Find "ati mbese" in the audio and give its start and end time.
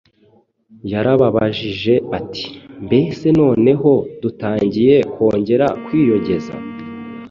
2.17-3.25